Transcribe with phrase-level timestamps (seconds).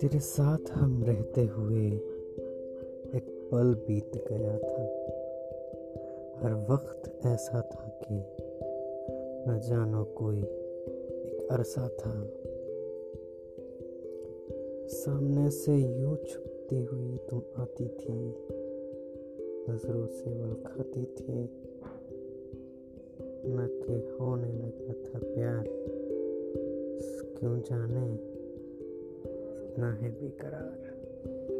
[0.00, 1.86] तेरे साथ हम रहते हुए
[3.14, 4.82] एक पल बीत गया था।
[6.38, 8.14] हर वक्त ऐसा था कि
[9.50, 12.26] न जानो कोई एक अरसा था।
[14.88, 18.28] सामने से यूँ छुपती हुई तुम आती थी,
[19.70, 21.44] नज़रों से वल खाती थी।
[23.46, 25.64] न के होने लगा था प्यार,
[27.38, 28.37] क्यों जाने
[29.78, 31.57] इतना है बेकरार।